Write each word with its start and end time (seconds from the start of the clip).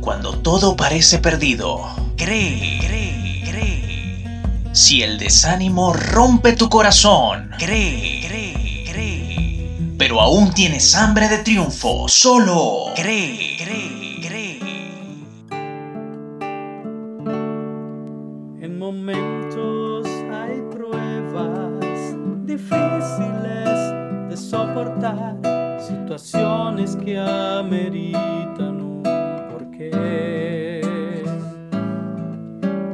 Cuando 0.00 0.38
todo 0.38 0.76
parece 0.76 1.18
perdido, 1.18 1.80
cree, 2.16 2.78
cree, 2.84 3.42
cree. 3.48 4.42
Si 4.72 5.02
el 5.02 5.18
desánimo 5.18 5.92
rompe 5.92 6.54
tu 6.54 6.68
corazón, 6.68 7.50
cree, 7.56 8.24
cree, 8.26 8.84
cree. 8.90 9.94
Pero 9.96 10.20
aún 10.20 10.52
tienes 10.52 10.94
hambre 10.96 11.28
de 11.28 11.38
triunfo, 11.38 12.08
solo 12.08 12.86
cree, 12.96 13.56
cree, 13.62 14.18
cree. 14.26 14.60
En 18.60 18.76
momentos 18.76 20.08
hay 20.32 20.62
pruebas 20.72 22.16
difíciles 22.44 23.78
de 24.28 24.36
soportar, 24.36 25.36
situaciones 25.80 26.96
que 26.96 27.16
ameritan 27.18 28.55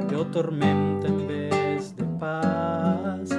Te 0.09 0.17
tormenta 0.31 1.09
en 1.09 1.29
vez 1.29 1.95
de 1.97 2.05
paz, 2.19 3.31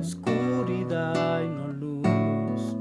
oscuridad 0.00 1.42
y 1.42 1.48
no 1.48 1.72
luz, 1.72 2.76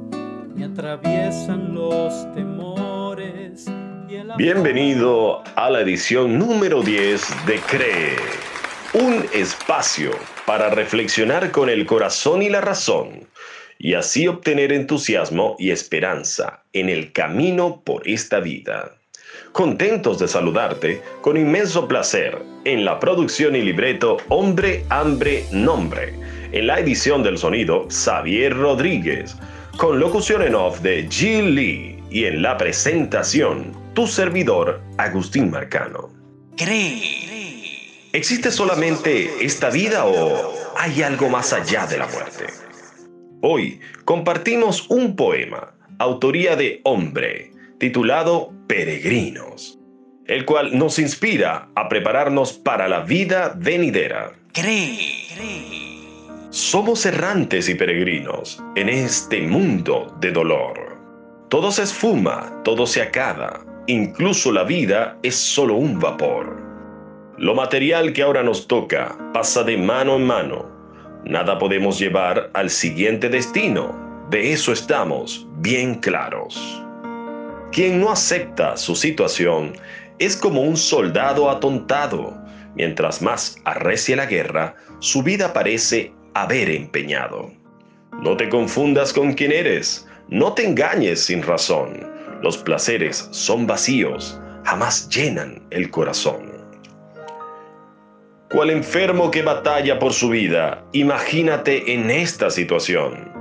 me 0.56 0.64
atraviesan 0.64 1.74
los 1.74 2.32
temores. 2.34 3.66
Bienvenido 4.38 5.44
a 5.56 5.70
la 5.70 5.82
edición 5.82 6.40
número 6.40 6.82
10 6.82 7.46
de 7.46 7.60
CREE, 7.60 8.16
un 8.94 9.26
espacio 9.34 10.12
para 10.46 10.70
reflexionar 10.70 11.52
con 11.52 11.70
el 11.70 11.86
corazón 11.86 12.42
y 12.42 12.50
la 12.50 12.62
razón, 12.62 13.28
y 13.78 13.96
así 13.96 14.28
obtener 14.28 14.72
entusiasmo 14.72 15.58
y 15.60 15.72
esperanza 15.72 16.64
en 16.72 16.88
el 16.88 17.12
camino 17.12 17.82
por 17.84 18.08
esta 18.08 18.40
vida. 18.40 18.99
Contentos 19.52 20.20
de 20.20 20.28
saludarte 20.28 21.02
con 21.22 21.38
inmenso 21.38 21.88
placer 21.88 22.38
en 22.66 22.86
la 22.86 23.00
producción 23.00 23.56
y 23.56 23.62
libreto 23.62 24.18
Hombre, 24.30 24.86
Hambre, 24.90 25.46
Nombre, 25.52 26.14
en 26.52 26.68
la 26.68 26.80
edición 26.80 27.24
del 27.24 27.38
sonido 27.38 27.88
Xavier 27.90 28.56
Rodríguez, 28.56 29.36
con 29.78 30.00
locución 30.00 30.42
en 30.42 30.56
off 30.56 30.82
de 30.82 31.08
Jill 31.10 31.56
Lee 31.56 32.04
y 32.10 32.26
en 32.26 32.42
la 32.42 32.58
presentación 32.58 33.72
tu 33.94 34.08
servidor 34.08 34.82
Agustín 34.98 35.52
Marcano. 35.52 36.10
Cree. 36.58 37.20
¿Existe 38.12 38.52
solamente 38.52 39.46
esta 39.46 39.70
vida 39.70 40.06
o 40.06 40.54
hay 40.78 41.04
algo 41.04 41.30
más 41.30 41.54
allá 41.54 41.86
de 41.86 41.98
la 42.00 42.08
muerte? 42.08 42.48
Hoy 43.42 43.80
compartimos 44.04 44.90
un 44.90 45.16
poema, 45.16 45.74
autoría 46.00 46.56
de 46.56 46.82
Hombre, 46.84 47.54
titulado 47.78 48.52
Peregrinos, 48.70 49.80
el 50.28 50.46
cual 50.46 50.78
nos 50.78 51.00
inspira 51.00 51.70
a 51.74 51.90
prepararnos 51.90 52.54
para 52.54 52.88
la 52.88 53.00
vida 53.00 53.56
venidera. 53.58 54.34
Cree. 54.54 55.00
Somos 56.52 57.04
errantes 57.08 57.68
y 57.68 57.74
peregrinos 57.74 58.64
en 58.76 58.90
este 58.90 59.42
mundo 59.42 60.16
de 60.22 60.32
dolor. 60.32 61.00
Todo 61.50 61.72
se 61.72 61.82
esfuma, 61.82 62.62
todo 62.64 62.86
se 62.86 63.02
acaba, 63.02 63.66
incluso 63.88 64.52
la 64.52 64.66
vida 64.66 65.18
es 65.24 65.34
solo 65.34 65.74
un 65.74 66.00
vapor. 66.00 66.62
Lo 67.40 67.56
material 67.56 68.14
que 68.14 68.22
ahora 68.22 68.44
nos 68.44 68.68
toca 68.68 69.18
pasa 69.34 69.64
de 69.64 69.78
mano 69.78 70.18
en 70.18 70.28
mano. 70.28 70.70
Nada 71.26 71.58
podemos 71.58 71.98
llevar 71.98 72.52
al 72.54 72.70
siguiente 72.70 73.30
destino. 73.30 74.28
De 74.30 74.54
eso 74.54 74.72
estamos 74.72 75.48
bien 75.58 75.96
claros. 75.96 76.86
Quien 77.72 78.00
no 78.00 78.12
acepta 78.12 78.78
su 78.78 78.96
situación 78.96 79.74
es 80.18 80.36
como 80.36 80.62
un 80.62 80.76
soldado 80.76 81.52
atontado. 81.52 82.36
Mientras 82.76 83.22
más 83.22 83.58
arrecie 83.64 84.16
la 84.16 84.26
guerra, 84.26 84.76
su 85.00 85.22
vida 85.22 85.54
parece 85.54 86.12
haber 86.34 86.70
empeñado. 86.72 87.52
No 88.24 88.36
te 88.38 88.50
confundas 88.50 89.14
con 89.14 89.34
quién 89.34 89.52
eres, 89.52 90.08
no 90.30 90.54
te 90.54 90.66
engañes 90.66 91.24
sin 91.24 91.44
razón. 91.44 92.10
Los 92.42 92.58
placeres 92.58 93.28
son 93.32 93.68
vacíos, 93.68 94.40
jamás 94.64 95.08
llenan 95.10 95.62
el 95.70 95.92
corazón. 95.92 96.52
Cual 98.50 98.72
enfermo 98.72 99.30
que 99.30 99.44
batalla 99.44 100.00
por 100.00 100.14
su 100.14 100.30
vida, 100.30 100.84
imagínate 100.92 101.94
en 101.94 102.10
esta 102.10 102.50
situación. 102.50 103.32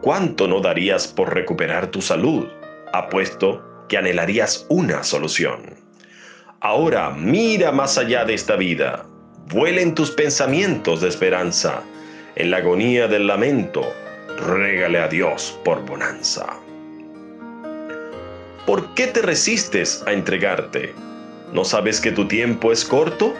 ¿Cuánto 0.00 0.46
no 0.46 0.60
darías 0.60 1.08
por 1.08 1.34
recuperar 1.34 1.88
tu 1.88 2.00
salud? 2.00 2.46
Apuesto 2.94 3.60
que 3.88 3.98
anhelarías 3.98 4.66
una 4.68 5.02
solución. 5.02 5.74
Ahora 6.60 7.10
mira 7.10 7.72
más 7.72 7.98
allá 7.98 8.24
de 8.24 8.34
esta 8.34 8.54
vida. 8.54 9.04
Vuelen 9.48 9.96
tus 9.96 10.12
pensamientos 10.12 11.00
de 11.00 11.08
esperanza. 11.08 11.82
En 12.36 12.52
la 12.52 12.58
agonía 12.58 13.08
del 13.08 13.26
lamento, 13.26 13.82
régale 14.46 15.00
a 15.00 15.08
Dios 15.08 15.58
por 15.64 15.84
bonanza. 15.84 16.46
¿Por 18.64 18.94
qué 18.94 19.08
te 19.08 19.22
resistes 19.22 20.04
a 20.06 20.12
entregarte? 20.12 20.94
¿No 21.52 21.64
sabes 21.64 22.00
que 22.00 22.12
tu 22.12 22.28
tiempo 22.28 22.70
es 22.70 22.84
corto? 22.84 23.34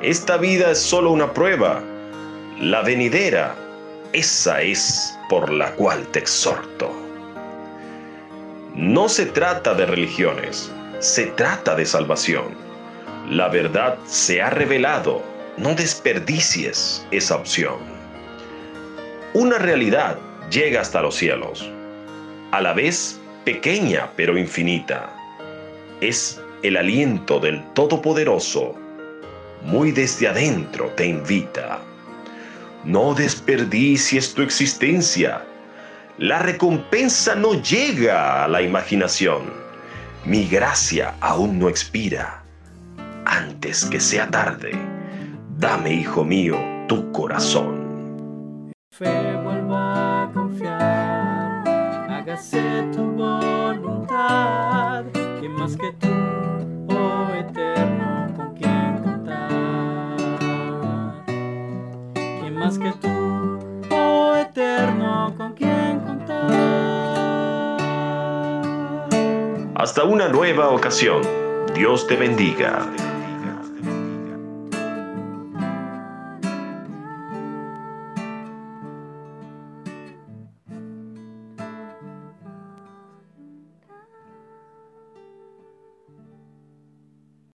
Esta 0.00 0.36
vida 0.36 0.70
es 0.70 0.78
solo 0.78 1.10
una 1.10 1.32
prueba. 1.32 1.82
La 2.60 2.82
venidera, 2.82 3.52
esa 4.12 4.62
es 4.62 5.12
por 5.28 5.50
la 5.50 5.72
cual 5.72 6.06
te 6.12 6.20
exhorto. 6.20 7.05
No 8.76 9.08
se 9.08 9.24
trata 9.24 9.72
de 9.72 9.86
religiones, 9.86 10.70
se 10.98 11.28
trata 11.28 11.74
de 11.74 11.86
salvación. 11.86 12.54
La 13.30 13.48
verdad 13.48 13.96
se 14.04 14.42
ha 14.42 14.50
revelado, 14.50 15.22
no 15.56 15.74
desperdicies 15.74 17.06
esa 17.10 17.36
opción. 17.36 17.78
Una 19.32 19.56
realidad 19.56 20.18
llega 20.50 20.82
hasta 20.82 21.00
los 21.00 21.14
cielos, 21.14 21.70
a 22.52 22.60
la 22.60 22.74
vez 22.74 23.18
pequeña 23.46 24.10
pero 24.14 24.36
infinita. 24.36 25.10
Es 26.02 26.38
el 26.62 26.76
aliento 26.76 27.40
del 27.40 27.64
Todopoderoso, 27.72 28.74
muy 29.62 29.90
desde 29.90 30.28
adentro 30.28 30.90
te 30.96 31.06
invita. 31.06 31.80
No 32.84 33.14
desperdicies 33.14 34.34
tu 34.34 34.42
existencia. 34.42 35.42
La 36.18 36.38
recompensa 36.38 37.34
no 37.34 37.60
llega 37.60 38.42
a 38.42 38.48
la 38.48 38.62
imaginación. 38.62 39.52
Mi 40.24 40.48
gracia 40.48 41.14
aún 41.20 41.58
no 41.58 41.68
expira. 41.68 42.42
Antes 43.26 43.84
que 43.84 44.00
sea 44.00 44.30
tarde, 44.30 44.72
dame, 45.58 45.92
hijo 45.92 46.24
mío, 46.24 46.56
tu 46.88 47.12
corazón. 47.12 48.72
fe 48.90 49.36
vuelva 49.44 50.22
a 50.22 50.32
confiar, 50.32 51.68
hágase 52.10 52.62
tu 52.94 53.02
voluntad, 53.12 55.04
más 55.58 55.76
que 55.76 55.92
Hasta 69.86 70.02
una 70.02 70.26
nueva 70.26 70.70
ocasión. 70.70 71.22
Dios 71.72 72.08
te 72.08 72.16
bendiga. 72.16 72.90